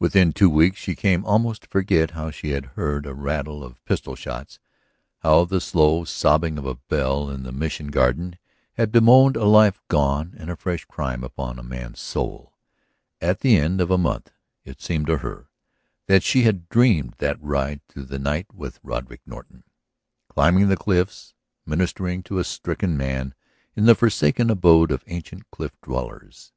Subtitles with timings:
[0.00, 3.84] Within two weeks she came almost to forget how she had heard a rattle of
[3.84, 4.58] pistol shots,
[5.20, 8.38] how the slow sobbing of a bell in the Mission garden
[8.72, 12.54] had bemoaned a life gone and a fresh crime upon a man's soul;
[13.20, 14.32] at the end of a month
[14.64, 15.48] it seemed to her
[16.08, 19.62] that she had dreamed that ride through the night with Roderick Norton,
[20.28, 21.34] climbing the cliffs,
[21.64, 23.32] ministering to a stricken man
[23.76, 26.52] in the forsaken abode of ancient cliff dwellers.